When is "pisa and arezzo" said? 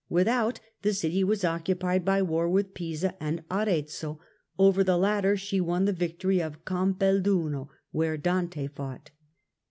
2.73-4.19